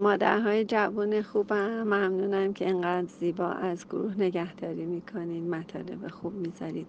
[0.00, 6.86] مادرهای جوان خوبم ممنونم که انقدر زیبا از گروه نگهداری می‌کنین مطالب خوب می‌ذارید.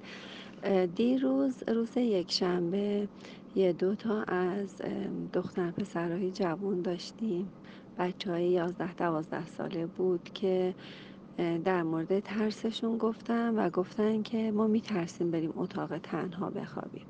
[0.96, 3.08] دیروز روز یکشنبه
[3.56, 4.82] یه دو تا از
[5.34, 7.50] دختر پسرهای جوان داشتیم.
[7.98, 10.76] بچه های یازده دوازده ساله بود که
[11.66, 17.06] در مورد ترسشون گفتم و گفتن که ما میترسیم بریم اتاق تنها بخوابیم.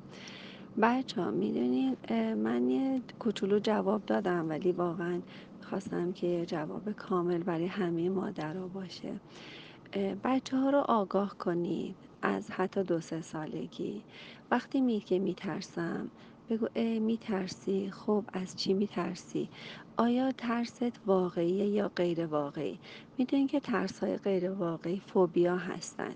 [0.82, 1.98] بچه ها می‌دونین
[2.36, 5.20] من یه کوچولو جواب دادم ولی واقعا
[5.70, 9.14] خواستم که جواب کامل برای همه مادرها باشه.
[10.24, 14.02] بچه ها رو آگاه کنید از حتی دو سه سالگی.
[14.52, 16.10] وقتی می که میترسم
[16.50, 19.50] بگو ای میترسی؟ خب از چی میترسی؟
[19.98, 22.80] آیا ترست واقعیه یا غیر واقعی؟
[23.18, 26.14] می‌دونین که ترس های غیر واقعی فوبیا هستن.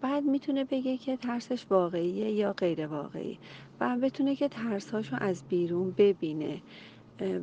[0.00, 3.38] بعد می‌تونه بگه که ترسش واقعیه یا غیر واقعی
[3.80, 6.62] و بتونه که ترساشو از بیرون ببینه.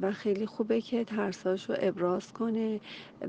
[0.01, 2.79] و خیلی خوبه که ترساشو ابراز کنه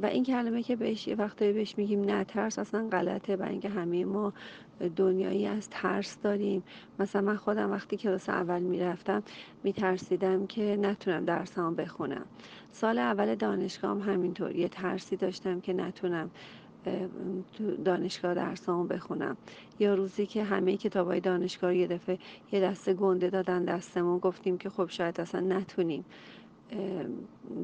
[0.02, 3.69] و این کلمه که بهش یه وقتایی بهش میگیم نه ترس اصلا غلطه برای اینکه
[3.69, 4.32] همه ما
[4.96, 6.62] دنیایی از ترس داریم.
[6.98, 9.22] مثلا من خودم وقتی کلاس اول می‌رفتم
[9.64, 12.27] میترسیدم که نتونم درسامو بخونم.
[12.72, 16.30] سال اول دانشگاه هم همینطور یه ترسی داشتم که نتونم
[17.52, 19.36] تو دانشگاه درسامو بخونم.
[19.78, 22.18] یا روزی که همه کتابای دانشگاه یه دفعه
[22.52, 26.04] یه دسته گنده دادن دستمون گفتیم که خب شاید اصلا نتونیم.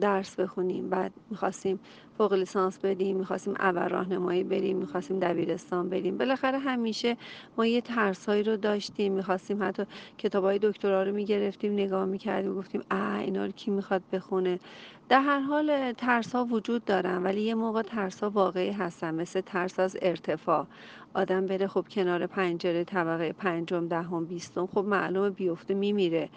[0.01, 1.81] درس بخونیم بعد می‌خواستیم
[2.19, 6.19] فوق لیسانس بدیم می‌خواستیم اول راهنمایی بریم می‌خواستیم دبیرستان بریم.
[6.19, 7.17] بالاخره همیشه
[7.59, 9.83] ما یه ترسایی رو داشتیم می‌خواستیم حتی
[10.19, 14.59] کتاب های دکترا رو می‌گرفتیم نگاه می‌کردیم گفتیم اه اینا رو کی می‌خواد بخونه؟
[15.09, 19.41] در هر حال ترس ها وجود دارن ولی یه موقع ترس ها واقعی هستن مثل
[19.41, 20.67] ترس از ارتفاع.
[21.15, 26.29] آدم بره خب کنار پنجره طبقه پنجم دهم بیستم خب معلومه بیفته میمیره.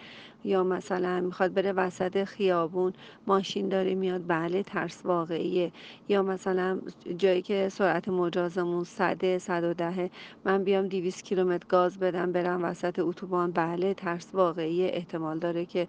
[0.44, 2.94] یا مثلا می‌خواد بره وسط خیابون
[3.28, 5.72] ماشین داره میاد بله ترس واقعیه.
[6.10, 6.82] یا مثلا
[7.18, 10.10] جایی که سرعت مجازمون صده صد و دهه
[10.46, 14.92] من بیام دیویس کیلومتر گاز بدم برم وسط اتوبان بله ترس واقعیه.
[14.94, 15.88] احتمال داره که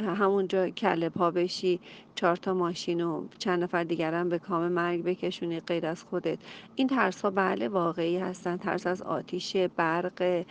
[0.00, 1.80] همونجا کله پا بشی
[2.14, 6.38] چهار تا ماشین و چند نفر دیگرم به کام مرگ بکشونی غیر از خودت.
[6.74, 8.56] این ترس ها بله واقعی هستن.
[8.56, 10.44] ترس از آتیش برق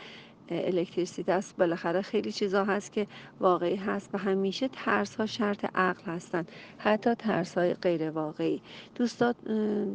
[0.49, 1.57] الکتریسیته است.
[1.57, 3.07] بالاخره خیلی چیزا هست که
[3.39, 6.45] واقعی هست و همیشه ترس ها شرط عقل هستن.
[6.77, 8.61] حتی ترس های غیر واقعی.
[8.95, 9.33] دوستان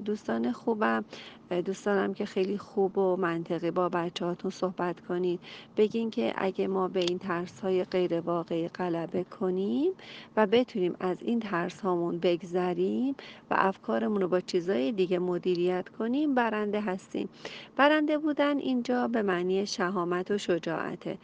[0.04, 1.04] دوستان خوبم
[1.50, 5.40] دوست دارم که خیلی خوب و منطقی با بچه هاتون صحبت کنید
[5.76, 9.92] بگین که اگه ما به این ترس های غیر واقعی غلبه کنیم
[10.36, 13.14] و بتونیم از این ترس هامون بگذریم
[13.50, 17.28] و افکارمون رو با چیزای دیگه مدیریت کنیم برنده هستیم.
[17.76, 21.18] برنده بودن اینجا به معنی شهامت و شجاعته.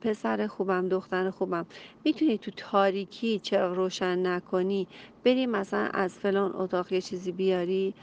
[0.00, 1.66] پسر خوبم دختر خوبم
[2.04, 4.86] می‌تونی تو تاریکی چراغ روشن نکنی؟
[5.24, 7.94] بری مثلا از فلان اتاق یه چیزی بیاری؟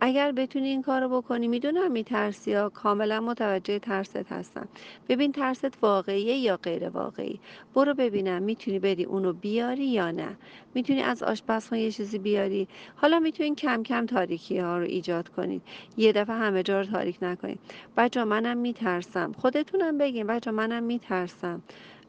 [0.00, 4.68] اگر بتونی این کارو بکنی می‌دونم میترسی ها کاملا متوجه ترست هستم.
[5.08, 7.40] ببین ترست واقعیه یا غیر واقعی؟
[7.74, 10.38] برو ببینم می‌تونی بری اونو بیاری یا نه.
[10.74, 15.62] می‌تونی از آشپزخونه یه چیزی بیاری؟ حالا می‌تونین کم کم تاریکی ها رو ایجاد کنید
[15.96, 17.60] یه دفعه همه جا رو تاریک نکنید
[17.96, 19.32] بچه منم میترسم.
[19.32, 21.62] خودتونم بگین بچه منم میترسم.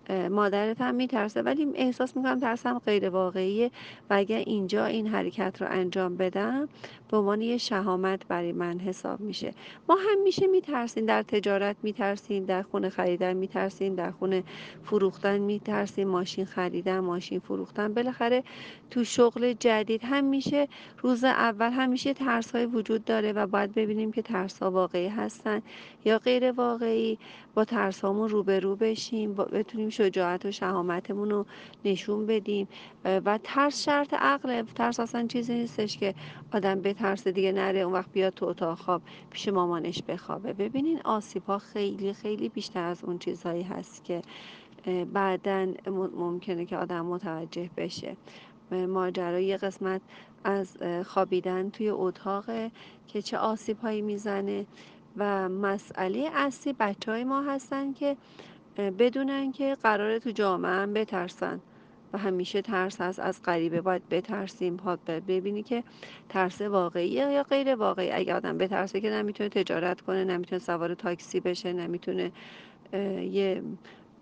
[0.10, 1.42] مادرت هم میترسه.
[1.42, 3.72] ولی احساس می‌کنم ترسم غیر واقعیه
[4.10, 6.70] و اگر اینجا این حرکت رو انجام بدم
[7.12, 9.54] به عنوان یه شهامت برای من حساب میشه.
[9.90, 11.06] ما همیشه میترسیم.
[11.06, 14.44] در تجارت میترسیم در خونه خریدن میترسیم در خونه
[14.84, 17.94] فروختن میترسیم ماشین خریدن ماشین فروختن.
[17.94, 18.44] بالاخره
[18.92, 20.68] تو شغل جدید همیشه
[21.02, 25.62] روز اول همیشه ترس های وجود داره و باید ببینیم که ترس ها واقعی هستن
[26.06, 27.18] یا غیر واقعی.
[27.54, 31.46] با ترس هامون روبرو بشیم بتونیم شجاعت و شهامتمون رو
[31.86, 32.68] نشون بدیم.
[33.06, 36.14] و ترس شرط عقله ترس اصلا چیزی نیستش که
[36.54, 40.54] آدم به ترس دیگه نره اون وقت بیاد تو اتاق خواب پیش مامانش بخوابه.
[40.54, 44.22] ببینین آسیب ها خیلی خیلی بیشتر از اون چیزهایی هست که
[45.14, 45.68] بعدا
[46.18, 48.18] ممکنه که آدم متوجه بشه.
[48.72, 50.02] ماجرای یه قسمت
[50.44, 52.46] از خوابیدن توی اتاق
[53.08, 54.66] که چه آسیب هایی می‌زنه
[55.18, 58.18] و مسئله اصلی بچه های ما هستن که
[58.78, 61.62] بدونن که قراره تو جامعه هم بترسن.
[62.14, 64.78] و همیشه ترس هست از غریبه باید بترسیم.
[64.78, 65.84] ها ببینی که
[66.30, 68.12] ترس واقعیه یا غیر واقعی.
[68.12, 72.32] اگه آدم بترسه که نمی‌تونه تجارت کنه نمی‌تونه سوار تاکسی بشه نمی‌تونه
[73.32, 73.64] یه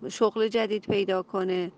[0.09, 1.71] شغل جدید پیدا کنه.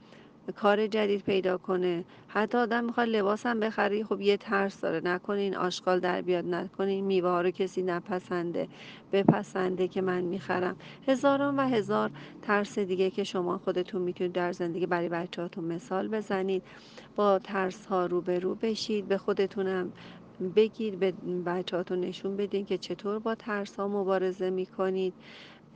[0.52, 2.06] کار جدید پیدا کنه.
[2.28, 5.02] حتی آدم می‌خواد لباس هم بخری خب یه ترس داره.
[5.04, 6.46] نکنین آشغال در بیاد.
[6.46, 8.68] نکنین میوه ها رو کسی نپسنده
[9.12, 10.76] بپسنده که من می‌خرم.
[11.08, 12.12] هزاران و هزار
[12.42, 16.64] ترس دیگه که شما خودتون می‌تونید در زندگی برای بچهاتون مثال بزنید.
[17.16, 19.92] با ترس ها روبرو بشید به خودتونم
[20.56, 21.14] بگید به
[21.46, 25.14] بچهاتون نشون بدین که چطور با ترس ها مبارزه می‌کنید.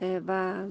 [0.02, 0.64] و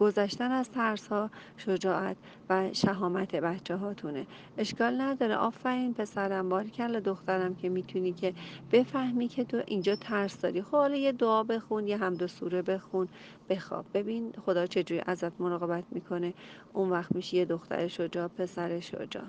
[0.00, 2.16] گذشتن از ترس ها شجاعت
[2.50, 4.26] و شهامت بچه هاتونه
[4.58, 5.36] اشکال نداره.
[5.36, 6.48] آفرین پسرم.
[6.48, 8.34] بارکل دخترم که می‌تونی که
[8.72, 10.62] بفهمی که تو اینجا ترس داری.
[10.62, 13.08] خب حالا یه دعا بخون یه حمد و سوره بخون.
[13.48, 13.86] بخواب.
[13.94, 16.34] ببین خدا چجوری ازت مراقبت می‌کنه.
[16.72, 19.24] اون وقت میشه یه دختر شجاع پسر شجاع.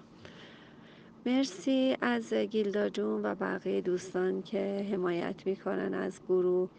[1.25, 6.69] مرسی از گیلدا جون و بقیه دوستان که حمایت می‌کنن از گروه.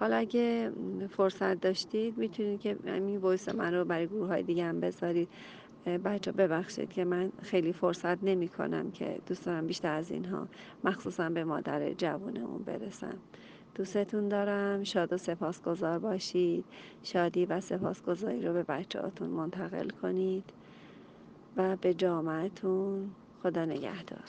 [0.00, 0.72] حالا اگه
[1.10, 5.28] فرصت داشتید می‌تونید که این وایس من رو برای گروه های دیگه هم بذارید.
[6.04, 10.48] بچه ببخشید که من خیلی فرصت نمی کنم که دوست بیشتر از اینها
[10.84, 13.18] مخصوصا به مادر جوونمون برسم.
[13.74, 14.84] دوستتون دارم.
[14.84, 16.64] شاد و سپاسگزار باشید.
[17.02, 20.44] شادی و سپاسگزاری رو به بچه هاتون منتقل کنید
[21.56, 23.10] و به جامعتون
[23.42, 24.28] خدا نگهدار.